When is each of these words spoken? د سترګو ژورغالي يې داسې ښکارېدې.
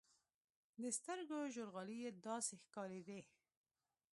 د 0.81 0.83
سترګو 0.97 1.37
ژورغالي 1.53 1.97
يې 2.03 2.11
داسې 2.25 2.53
ښکارېدې. 2.63 3.19